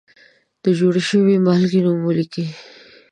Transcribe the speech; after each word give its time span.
د 0.63 0.65
جوړې 0.79 1.01
شوې 1.09 1.35
مالګې 1.45 1.79
نوم 1.85 1.99
ولیکئ. 2.03 2.47